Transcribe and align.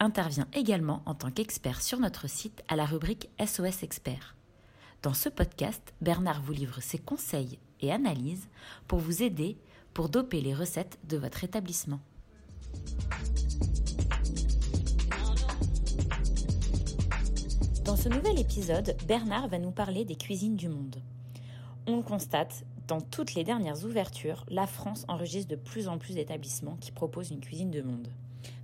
intervient 0.00 0.48
également 0.52 1.02
en 1.06 1.14
tant 1.14 1.30
qu'expert 1.30 1.82
sur 1.82 1.98
notre 1.98 2.28
site 2.28 2.62
à 2.68 2.76
la 2.76 2.84
rubrique 2.84 3.28
SOS 3.44 3.82
Expert. 3.82 4.36
Dans 5.02 5.14
ce 5.14 5.28
podcast, 5.28 5.94
Bernard 6.00 6.42
vous 6.42 6.52
livre 6.52 6.80
ses 6.80 6.98
conseils 6.98 7.58
et 7.80 7.92
analyses 7.92 8.48
pour 8.88 8.98
vous 8.98 9.22
aider 9.22 9.56
pour 9.94 10.08
doper 10.08 10.40
les 10.40 10.54
recettes 10.54 10.98
de 11.08 11.16
votre 11.16 11.44
établissement. 11.44 12.00
Dans 17.84 17.96
ce 17.96 18.08
nouvel 18.08 18.38
épisode, 18.40 18.96
Bernard 19.06 19.48
va 19.48 19.58
nous 19.58 19.70
parler 19.70 20.04
des 20.04 20.16
cuisines 20.16 20.56
du 20.56 20.68
monde. 20.68 20.96
On 21.86 21.98
le 21.98 22.02
constate, 22.02 22.64
dans 22.88 23.00
toutes 23.00 23.34
les 23.34 23.44
dernières 23.44 23.84
ouvertures, 23.84 24.44
la 24.48 24.66
France 24.66 25.04
enregistre 25.08 25.50
de 25.50 25.56
plus 25.56 25.86
en 25.86 25.96
plus 25.96 26.14
d'établissements 26.14 26.76
qui 26.80 26.90
proposent 26.90 27.30
une 27.30 27.40
cuisine 27.40 27.70
de 27.70 27.82
monde. 27.82 28.08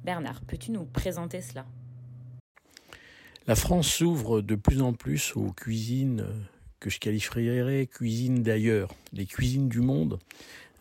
Bernard, 0.05 0.41
peux-tu 0.43 0.71
nous 0.71 0.85
présenter 0.85 1.41
cela? 1.41 1.65
La 3.47 3.57
France 3.57 3.89
s'ouvre 3.89 4.41
de 4.41 4.55
plus 4.55 4.83
en 4.83 4.93
plus 4.93 5.35
aux 5.37 5.53
cuisines 5.53 6.27
que 6.83 6.91
je 6.91 6.99
qualifierais 6.99 7.87
cuisines 7.87 8.43
d'ailleurs. 8.43 8.91
Les 9.13 9.25
cuisines 9.25 9.69
du 9.69 9.81
monde 9.81 10.19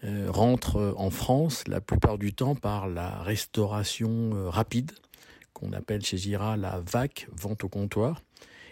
euh, 0.03 0.31
rentrent 0.31 0.95
en 0.97 1.12
France 1.12 1.64
la 1.67 1.80
plupart 1.80 2.17
du 2.17 2.34
temps 2.34 2.56
par 2.56 2.88
la 2.88 3.22
restauration 3.22 4.31
euh, 4.34 4.50
rapide, 4.50 4.92
qu'on 5.53 5.73
appelle 5.73 6.03
chez 6.03 6.17
Gira 6.17 6.58
la 6.58 6.80
VAC, 6.80 7.28
vente 7.31 7.64
au 7.64 7.69
comptoir, 7.69 8.23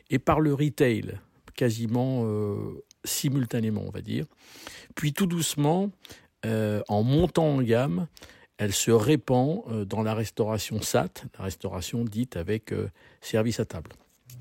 et 0.10 0.18
par 0.18 0.40
le 0.40 0.56
retail, 0.56 1.20
quasiment 1.54 2.24
euh, 2.24 2.84
simultanément, 3.06 3.84
on 3.86 3.92
va 3.92 4.02
dire. 4.02 4.26
Puis 4.96 5.14
tout 5.14 5.28
doucement, 5.28 5.92
en 6.44 7.04
montant 7.04 7.48
en 7.48 7.62
gamme, 7.62 8.08
elle 8.60 8.74
se 8.74 8.92
répand 8.92 9.62
euh, 9.70 9.86
dans 9.86 10.04
la 10.04 10.14
restauration 10.14 10.82
SAT, 10.82 11.24
la 11.38 11.46
restauration 11.46 12.04
dite 12.04 12.36
avec 12.36 12.74
euh, 12.74 12.90
service 13.22 13.60
à 13.60 13.66
table. 13.66 13.92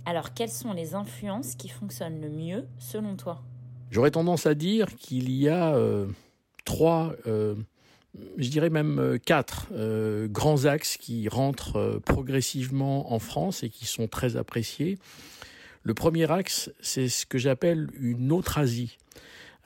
Alors, 0.05 0.35
quelles 0.35 0.51
sont 0.51 0.73
les 0.73 0.95
influences 0.95 1.55
qui 1.55 1.69
fonctionnent 1.69 2.21
le 2.21 2.29
mieux 2.29 2.67
selon 2.79 3.17
toi? 3.17 3.43
J'aurais 3.91 4.11
tendance 4.11 4.45
à 4.47 4.55
dire 4.55 4.97
qu'il 4.97 5.31
y 5.31 5.49
a 5.49 5.75
euh, 5.75 6.07
trois, 6.65 7.15
je 7.25 8.49
dirais 8.49 8.69
même 8.69 9.19
quatre 9.25 9.69
grands 10.27 10.67
axes 10.67 10.99
qui 10.99 11.29
rentrent 11.29 12.01
progressivement 12.05 13.13
en 13.13 13.19
France 13.19 13.63
et 13.63 13.71
qui 13.71 13.87
sont 13.87 14.07
très 14.07 14.37
appréciés. 14.37 14.99
Le 15.83 15.95
premier 15.95 16.31
axe, 16.31 16.71
c'est 16.81 17.09
ce 17.09 17.25
que 17.25 17.39
j'appelle 17.39 17.89
une 17.99 18.31
autre 18.31 18.59
Asie. 18.59 18.99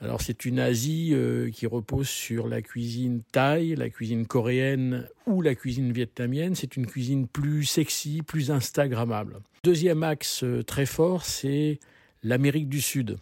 Alors 0.01 0.21
c'est 0.21 0.45
une 0.45 0.59
Asie 0.59 1.11
euh, 1.13 1.49
qui 1.49 1.65
repose 1.65 2.09
sur 2.09 2.47
la 2.47 2.61
cuisine 2.61 3.21
thaï, 3.31 3.75
la 3.75 3.89
cuisine 3.89 4.25
coréenne 4.25 5.07
ou 5.25 5.41
la 5.41 5.55
cuisine 5.55 5.93
vietnamienne. 5.93 6.55
C'est 6.55 6.75
une 6.75 6.85
cuisine 6.85 7.27
plus 7.27 7.63
sexy, 7.63 8.21
plus 8.21 8.51
instagrammable. 8.51 9.39
Deuxième 9.63 10.03
axe 10.03 10.43
euh, 10.43 10.61
très 10.61 10.85
fort, 10.85 11.23
c'est 11.23 11.79
l'Amérique 12.21 12.67
du 12.67 12.81
Sud. 12.81 13.17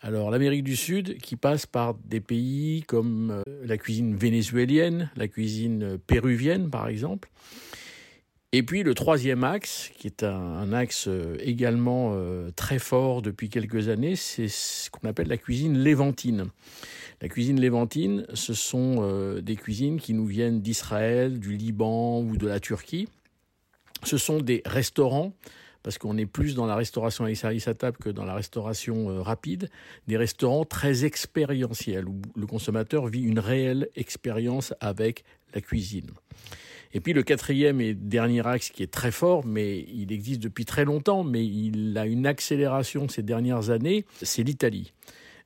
Alors 0.00 0.30
l'Amérique 0.30 0.64
du 0.64 0.76
Sud 0.76 1.18
qui 1.18 1.36
passe 1.36 1.66
par 1.66 1.94
des 1.94 2.20
pays 2.20 2.82
comme 2.88 3.30
euh, 3.30 3.42
la 3.64 3.76
cuisine 3.76 4.16
vénézuélienne, 4.16 5.10
la 5.16 5.28
cuisine 5.28 5.98
péruvienne 5.98 6.70
par 6.70 6.88
exemple. 6.88 7.30
Et 8.52 8.64
puis 8.64 8.82
le 8.82 8.94
troisième 8.94 9.44
axe, 9.44 9.92
qui 9.96 10.08
est 10.08 10.24
un, 10.24 10.72
axe 10.72 11.06
euh, 11.06 11.36
également 11.38 12.14
euh, 12.14 12.50
très 12.56 12.80
fort 12.80 13.22
depuis 13.22 13.48
quelques 13.48 13.88
années, 13.88 14.16
c'est 14.16 14.48
ce 14.48 14.90
qu'on 14.90 15.08
appelle 15.08 15.28
la 15.28 15.36
cuisine 15.36 15.78
léventine. 15.78 16.46
La 17.22 17.28
cuisine 17.28 17.60
léventine, 17.60 18.26
ce 18.34 18.52
sont 18.52 18.96
euh, 19.02 19.40
des 19.40 19.54
cuisines 19.54 20.00
qui 20.00 20.14
nous 20.14 20.26
viennent 20.26 20.62
d'Israël, 20.62 21.38
du 21.38 21.56
Liban 21.56 22.22
ou 22.22 22.36
de 22.36 22.48
la 22.48 22.58
Turquie. 22.58 23.08
Ce 24.02 24.18
sont 24.18 24.40
des 24.40 24.62
restaurants 24.66 25.32
parce 25.84 25.98
qu'on 25.98 26.18
est 26.18 26.26
plus 26.26 26.56
dans 26.56 26.66
la 26.66 26.74
restauration 26.74 27.24
avec 27.24 27.36
service 27.36 27.68
à 27.68 27.74
table 27.74 27.98
que 27.98 28.10
dans 28.10 28.24
la 28.24 28.34
restauration 28.34 29.22
rapide, 29.22 29.70
des 30.08 30.16
restaurants 30.16 30.64
très 30.64 31.04
expérientiels 31.04 32.06
où 32.06 32.20
le 32.34 32.46
consommateur 32.46 33.06
vit 33.06 33.22
une 33.22 33.38
réelle 33.38 33.88
expérience 33.94 34.74
avec 34.80 35.24
la 35.54 35.60
cuisine. 35.60 36.10
Et 36.92 37.00
puis 37.00 37.12
le 37.12 37.22
quatrième 37.22 37.80
et 37.80 37.94
dernier 37.94 38.46
axe 38.46 38.70
qui 38.70 38.82
est 38.82 38.90
très 38.92 39.12
fort, 39.12 39.46
mais 39.46 39.86
il 39.94 40.12
existe 40.12 40.42
depuis 40.42 40.64
très 40.64 40.84
longtemps, 40.84 41.22
mais 41.22 41.44
il 41.44 41.96
a 41.96 42.06
une 42.06 42.26
accélération 42.26 43.08
ces 43.08 43.22
dernières 43.22 43.70
années, 43.70 44.04
c'est 44.22 44.42
l'Italie. 44.42 44.92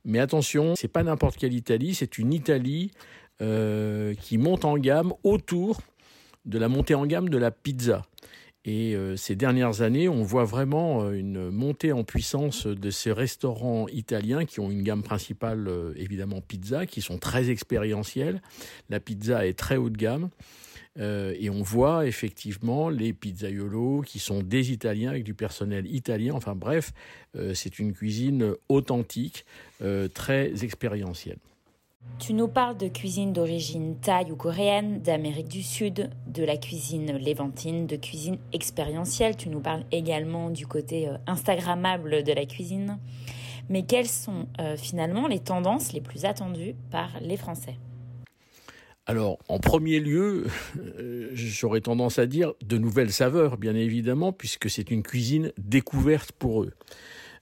Mais 0.05 0.19
attention, 0.19 0.75
c'est 0.77 0.89
pas 0.89 1.03
n'importe 1.03 1.37
quelle 1.37 1.55
Italie, 1.55 1.95
c'est 1.95 2.19
une 2.19 2.33
Italie 2.33 2.91
euh, 3.43 4.15
qui 4.15 4.39
monte 4.39 4.65
en 4.65 4.77
gamme 4.79 5.13
autour 5.23 5.81
de 6.45 6.59
la 6.59 6.69
montée 6.69 6.95
en 6.95 7.07
gamme 7.07 7.29
de 7.29 7.39
la 7.39 7.51
pizza. 7.51 8.03
Et 8.67 8.95
euh, 8.95 9.17
ces 9.17 9.35
dernières 9.35 9.83
années, 9.83 10.09
on 10.09 10.23
voit 10.23 10.45
vraiment 10.45 11.03
euh, 11.03 11.13
une 11.13 11.51
montée 11.51 11.93
en 11.93 12.05
puissance 12.05 12.67
de 12.67 12.91
ces 12.91 13.13
restaurants 13.13 13.87
italiens 13.89 14.47
qui 14.47 14.61
ont 14.61 14.71
une 14.71 14.83
gamme 14.83 15.03
principale, 15.03 15.71
évidemment 15.97 16.41
pizza, 16.41 16.87
qui 16.87 17.03
sont 17.03 17.19
très 17.19 17.51
expérientiels. 17.51 18.41
La 18.89 19.01
pizza 19.01 19.47
est 19.47 19.59
très 19.59 19.77
haut 19.77 19.91
de 19.91 19.99
gamme. 19.99 20.31
Euh, 20.99 21.35
et 21.39 21.51
on 21.51 21.63
voit 21.63 22.07
effectivement 22.07 22.89
les 22.89 23.13
pizzaiolos 23.13 24.03
qui 24.03 24.19
sont 24.19 24.43
des 24.43 24.73
Italiens 24.73 25.11
avec 25.11 25.25
du 25.25 25.35
personnel 25.35 25.93
italien. 25.93 26.35
Enfin 26.35 26.55
bref, 26.55 26.93
euh, 27.37 27.53
c'est 27.55 27.79
une 27.79 27.93
cuisine 27.93 28.55
authentique, 28.69 29.45
euh, 29.83 30.09
très 30.09 30.65
expérientielle. 30.65 31.39
Tu 32.19 32.35
nous 32.35 32.49
parles 32.49 32.77
de 32.77 32.87
cuisine 32.87 33.33
d'origine 33.33 33.97
thaï 33.97 34.31
ou 34.31 34.37
coréenne, 34.37 35.01
d'Amérique 35.01 35.49
du 35.49 35.63
Sud, 35.63 36.11
de 36.27 36.45
la 36.45 36.59
cuisine 36.59 37.17
léventine, 37.17 37.87
de 37.87 37.97
cuisine 37.97 38.39
expérientielle. 38.53 39.37
Tu 39.37 39.49
nous 39.49 39.61
parles 39.61 39.85
également 39.91 40.51
du 40.51 40.67
côté 40.67 41.09
instagrammable 41.27 42.23
de 42.23 42.33
la 42.33 42.45
cuisine. 42.45 42.99
Mais 43.71 43.85
quelles 43.85 44.07
sont 44.07 44.47
finalement 44.77 45.27
les 45.29 45.39
tendances 45.39 45.95
les 45.95 46.03
plus 46.03 46.27
attendues 46.27 46.75
par 46.91 47.09
les 47.23 47.39
Français? 47.39 47.79
Alors, 49.07 49.39
en 49.49 49.59
premier 49.59 50.01
lieu, 50.01 50.47
euh, 50.79 51.29
j'aurais 51.35 51.83
tendance 51.83 52.19
à 52.19 52.25
dire 52.27 52.55
de 52.65 52.79
nouvelles 52.79 53.13
saveurs, 53.13 53.59
bien 53.59 53.75
évidemment, 53.75 54.33
puisque 54.33 54.71
c'est 54.71 54.91
une 54.91 55.03
cuisine 55.03 55.53
découverte 55.59 56.33
pour 56.33 56.63
eux. 56.63 56.73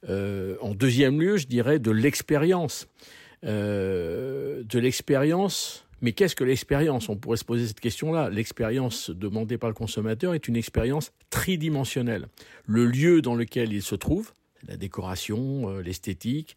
Euh, 0.08 0.56
en 0.60 0.74
deuxième 0.74 1.20
lieu, 1.20 1.36
je 1.36 1.46
dirais 1.46 1.78
de 1.78 1.92
l'expérience. 1.92 2.88
Euh, 3.44 4.64
de 4.64 4.78
l'expérience, 4.80 5.86
mais 6.00 6.12
qu'est-ce 6.12 6.34
que 6.34 6.42
l'expérience? 6.42 7.08
On 7.08 7.16
pourrait 7.16 7.36
se 7.36 7.44
poser 7.44 7.68
cette 7.68 7.80
question-là. 7.80 8.28
L'expérience 8.28 9.10
demandée 9.10 9.56
par 9.56 9.70
le 9.70 9.74
consommateur 9.74 10.34
est 10.34 10.48
une 10.48 10.56
expérience 10.56 11.12
tridimensionnelle. 11.30 12.26
Le 12.66 12.86
lieu 12.86 13.22
dans 13.22 13.36
lequel 13.36 13.72
il 13.72 13.82
se 13.82 13.94
trouve, 13.94 14.32
la 14.66 14.76
décoration, 14.76 15.78
l'esthétique, 15.78 16.56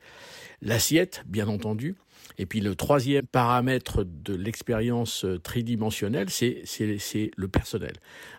l'assiette, 0.61 1.23
bien 1.27 1.47
entendu, 1.47 1.95
et 2.37 2.45
puis 2.45 2.59
le 2.59 2.75
troisième 2.75 3.25
paramètre 3.25 4.03
de 4.05 4.33
l'expérience 4.33 5.25
euh, 5.25 5.39
tridimensionnelle, 5.39 6.29
c'est 6.29 7.31
le 7.35 7.47
personnel. 7.47 7.93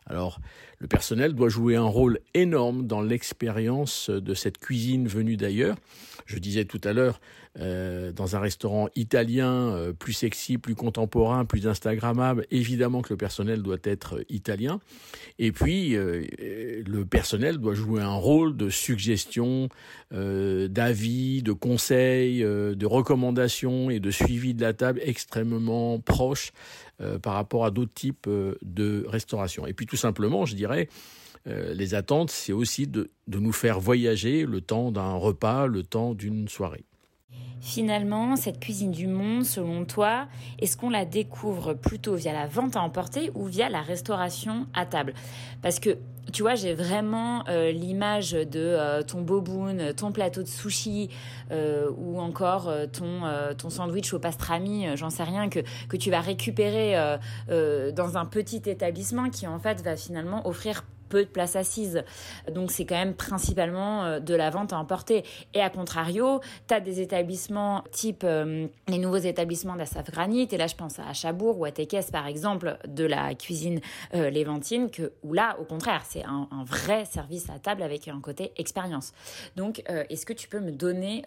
Alors 0.06 0.41
le 0.79 0.87
personnel 0.87 1.32
doit 1.35 1.49
jouer 1.49 1.76
un 1.76 1.87
rôle 1.87 2.21
énorme 2.35 2.87
dans 2.87 3.00
l'expérience 3.00 4.11
de 4.11 4.35
cette 4.35 4.59
cuisine 4.59 5.09
venue 5.09 5.37
d'ailleurs. 5.37 5.76
Je 6.26 6.38
disais 6.38 6.65
tout 6.65 6.81
à 6.85 6.93
l'heure, 6.93 7.21
euh, 7.58 8.12
dans 8.12 8.37
un 8.37 8.41
restaurant 8.41 8.88
italien 8.97 9.75
euh, 9.75 9.93
plus 9.93 10.12
sexy, 10.12 10.58
plus 10.58 10.75
contemporain, 10.75 11.44
plus 11.44 11.67
instagrammable, 11.67 12.47
évidemment 12.50 13.03
que 13.03 13.12
le 13.12 13.17
personnel 13.17 13.62
doit 13.62 13.79
être 13.85 14.25
italien. 14.29 14.81
Et 15.38 15.53
puis 15.53 15.94
le 15.94 17.05
personnel 17.05 17.58
doit 17.58 17.75
jouer 17.75 18.00
un 18.00 18.14
rôle 18.14 18.56
de 18.56 18.70
suggestion, 18.70 19.69
d'avis, 20.11 21.43
de 21.43 21.53
conseils, 21.53 22.41
de 22.41 22.87
recommandations 22.87 23.91
et 23.91 24.00
de 24.00 24.11
suivi 24.11 24.55
de 24.55 24.62
la 24.62 24.73
table 24.73 25.00
extrêmement 25.02 25.99
proche 26.00 26.52
euh, 27.02 27.19
par 27.19 27.35
rapport 27.35 27.67
à 27.67 27.70
d'autres 27.70 27.93
types 27.93 28.26
euh, 28.26 28.55
de 28.62 29.05
restauration. 29.06 29.67
Et 29.67 29.75
puis 29.75 29.85
tout 29.85 29.99
simplement, 29.99 30.47
je 30.47 30.55
dirais, 30.55 30.88
euh, 31.47 31.75
les 31.75 31.94
attentes, 31.94 32.31
c'est 32.31 32.55
aussi 32.55 32.87
de 32.87 33.11
nous 33.29 33.52
faire 33.52 33.81
voyager 33.81 34.47
le 34.47 34.62
temps 34.62 34.91
d'un 34.91 35.12
repas, 35.12 35.67
le 35.67 35.82
temps 35.82 36.14
d'une 36.14 36.49
soirée. 36.49 36.85
Finalement, 37.61 38.37
cette 38.37 38.61
cuisine 38.61 38.93
du 38.93 39.06
monde, 39.06 39.44
selon 39.44 39.85
toi, 39.85 40.29
est-ce 40.58 40.76
qu'on 40.76 40.91
la 40.91 41.05
découvre 41.05 41.75
plutôt 41.75 42.14
via 42.14 42.32
la 42.32 42.47
vente 42.47 42.76
à 42.76 42.82
emporter 42.82 43.31
ou 43.35 43.47
via 43.47 43.69
la 43.69 43.82
restauration 43.82 44.67
à 44.75 44.87
table? 44.87 45.14
Parce 45.62 45.81
que 45.81 45.99
tu 46.32 46.43
vois, 46.43 46.55
j'ai 46.55 46.75
vraiment 46.75 47.44
euh, 47.49 47.70
l'image 47.70 48.32
de 48.32 48.47
euh, 48.56 49.03
ton 49.03 49.23
boboon, 49.23 49.93
ton 49.97 50.12
plateau 50.12 50.43
de 50.43 50.49
sushi 50.49 51.08
euh, 51.53 51.91
ou 51.97 52.20
encore 52.20 52.73
ton, 52.93 53.70
sandwich 53.70 54.12
au 54.12 54.19
pastrami, 54.19 54.87
j'en 54.97 55.11
sais 55.11 55.25
rien, 55.25 55.49
que, 55.49 55.61
que 55.88 55.97
tu 55.97 56.11
vas 56.11 56.20
récupérer 56.20 56.94
dans 57.49 58.17
un 58.17 58.25
petit 58.25 58.62
établissement 58.67 59.31
qui 59.31 59.47
en 59.47 59.59
fait 59.59 59.82
va 59.82 59.97
finalement 59.97 60.47
offrir 60.47 60.85
peu 61.08 61.25
de 61.25 61.29
place 61.29 61.56
assise. 61.56 62.05
Donc 62.53 62.70
c'est 62.70 62.85
quand 62.85 62.97
même 62.97 63.14
principalement 63.14 64.05
euh, 64.05 64.20
de 64.20 64.35
la 64.35 64.50
vente 64.50 64.73
à 64.73 64.79
emporter. 64.79 65.25
Et 65.55 65.61
à 65.61 65.70
contrario, 65.70 66.41
tu 66.69 66.75
as 66.75 66.81
des 66.81 67.00
établissements 67.00 67.85
type 67.91 68.23
euh, 68.25 68.67
les 68.88 68.99
nouveaux 68.99 69.17
établissements 69.17 69.76
d'Assaf 69.76 70.11
Granit, 70.11 70.49
et 70.50 70.56
là 70.56 70.67
je 70.67 70.75
pense 70.75 70.99
à 70.99 71.12
Chabourg 71.12 71.58
ou 71.58 71.64
à 71.64 71.70
Tekes 71.70 72.11
par 72.12 72.26
exemple, 72.26 72.79
de 72.87 73.05
la 73.05 73.35
cuisine 73.35 73.81
euh, 74.14 74.31
léventine, 74.31 74.91
que, 74.91 75.12
où 75.23 75.32
là 75.32 75.56
au 75.61 75.64
contraire 75.64 76.03
c'est 76.08 76.25
un, 76.25 76.49
vrai 76.64 77.05
service 77.05 77.49
à 77.50 77.59
table 77.59 77.82
avec 77.82 78.09
un 78.09 78.20
côté 78.20 78.52
expérience. 78.56 79.12
Donc 79.56 79.82
est-ce 80.09 80.26
que 80.26 80.32
tu 80.32 80.49
peux 80.49 80.61
me 80.61 80.73
donner 80.73 81.23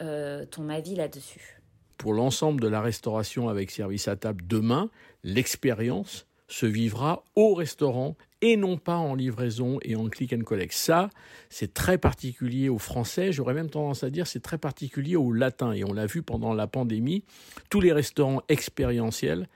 ton 0.51 0.69
avis 0.69 0.95
là-dessus? 0.95 1.61
Pour 1.97 2.13
l'ensemble 2.13 2.61
de 2.61 2.67
la 2.67 2.81
restauration 2.81 3.49
avec 3.49 3.71
service 3.71 4.07
à 4.07 4.15
table 4.15 4.43
demain, 4.47 4.89
l'expérience 5.23 6.25
se 6.49 6.65
vivra 6.65 7.23
au 7.35 7.53
restaurant 7.53 8.17
et 8.41 8.57
non 8.57 8.77
pas 8.77 8.97
en 8.97 9.15
livraison 9.15 9.79
et 9.83 9.95
en 9.95 10.09
click 10.09 10.33
and 10.33 10.41
collect. 10.41 10.73
Ça, 10.73 11.09
c'est 11.49 11.73
très 11.73 11.97
particulier 11.97 12.67
aux 12.67 12.77
Français, 12.77 13.31
j'aurais 13.31 13.53
même 13.53 13.69
tendance 13.69 14.03
à 14.03 14.09
dire 14.09 14.27
c'est 14.27 14.41
très 14.41 14.57
particulier 14.57 15.15
aux 15.15 15.31
Latins, 15.31 15.71
et 15.71 15.83
on 15.83 15.93
l'a 15.93 16.05
vu 16.05 16.23
pendant 16.23 16.53
la 16.53 16.67
pandémie, 16.67 17.23
tous 17.69 17.79
les 17.79 17.93
restaurants 17.93 18.41
expérientiels, 18.49 19.47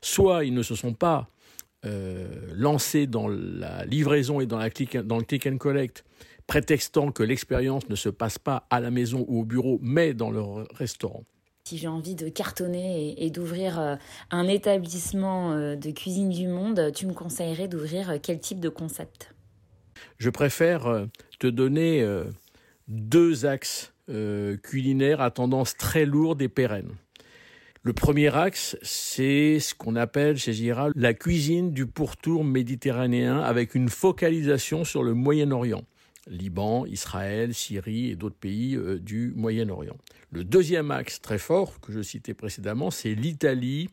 soit 0.00 0.44
ils 0.44 0.54
ne 0.54 0.62
se 0.62 0.74
sont 0.74 0.92
pas 0.92 1.28
euh, 1.84 2.28
lancés 2.54 3.06
dans 3.06 3.28
la 3.28 3.84
livraison 3.86 4.40
et 4.40 4.46
dans, 4.46 4.58
dans 4.58 5.18
le 5.18 5.24
click 5.24 5.46
and 5.46 5.58
collect, 5.58 6.04
prétextant 6.46 7.12
que 7.12 7.22
l'expérience 7.22 7.88
ne 7.88 7.94
se 7.94 8.08
passe 8.08 8.38
pas 8.38 8.66
à 8.70 8.80
la 8.80 8.90
maison 8.90 9.24
ou 9.28 9.40
au 9.40 9.44
bureau, 9.44 9.78
mais 9.82 10.12
dans 10.12 10.30
leur 10.30 10.66
restaurant. 10.74 11.24
Si 11.64 11.78
j'ai 11.78 11.86
envie 11.86 12.16
de 12.16 12.28
cartonner 12.28 13.14
et, 13.24 13.30
d'ouvrir 13.30 13.78
euh, 13.78 13.94
un 14.32 14.48
établissement 14.48 15.52
euh, 15.52 15.76
de 15.76 15.92
cuisine 15.92 16.28
du 16.28 16.48
monde, 16.48 16.90
tu 16.92 17.06
me 17.06 17.12
conseillerais 17.12 17.68
d'ouvrir 17.68 18.10
euh, 18.10 18.16
quel 18.20 18.40
type 18.40 18.58
de 18.58 18.68
concept? 18.68 19.32
Je 20.18 20.28
préfère 20.28 21.06
te 21.38 21.46
donner 21.46 22.04
deux 22.88 23.46
axes 23.46 23.92
culinaires 24.62 25.20
à 25.20 25.30
tendance 25.30 25.76
très 25.76 26.04
lourde 26.04 26.42
et 26.42 26.48
pérenne. 26.48 26.90
Le 27.82 27.92
premier 27.92 28.34
axe, 28.36 28.76
c'est 28.82 29.58
ce 29.58 29.74
qu'on 29.74 29.96
appelle 29.96 30.38
chez 30.38 30.52
Gira 30.52 30.88
la 30.94 31.14
cuisine 31.14 31.72
du 31.72 31.86
pourtour 31.86 32.44
méditerranéen 32.44 33.40
avec 33.40 33.74
une 33.74 33.88
focalisation 33.88 34.84
sur 34.84 35.02
le 35.02 35.14
Moyen-Orient. 35.14 35.82
Liban, 36.28 36.86
Israël, 36.86 37.54
Syrie 37.54 38.10
et 38.10 38.16
d'autres 38.16 38.36
pays 38.36 38.76
euh, 38.76 38.98
du 38.98 39.32
Moyen-Orient. 39.34 39.96
Le 40.30 40.44
deuxième 40.44 40.90
axe 40.90 41.20
très 41.20 41.38
fort 41.38 41.80
que 41.80 41.92
je 41.92 42.00
citais 42.00 42.34
précédemment, 42.34 42.90
c'est 42.90 43.14
l'Italie 43.14 43.88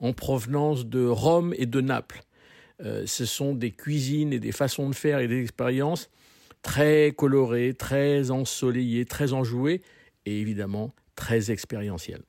en 0.00 0.12
provenance 0.12 0.86
de 0.86 1.06
Rome 1.06 1.54
et 1.56 1.66
de 1.66 1.80
Naples. 1.80 2.22
Euh, 2.84 3.04
ce 3.06 3.24
sont 3.24 3.54
des 3.54 3.70
cuisines 3.70 4.32
et 4.32 4.38
des 4.38 4.52
façons 4.52 4.90
de 4.90 4.94
faire 4.94 5.20
et 5.20 5.28
des 5.28 5.40
expériences 5.40 6.10
très 6.60 7.14
colorées, 7.16 7.72
très 7.72 8.30
ensoleillées, 8.30 9.06
très 9.06 9.32
enjouées 9.32 9.82
et 10.26 10.40
évidemment 10.40 10.92
très 11.14 11.50
expérientielles. 11.50 12.22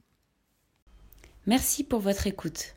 Merci 1.45 1.83
pour 1.83 1.99
votre 1.99 2.27
écoute. 2.27 2.76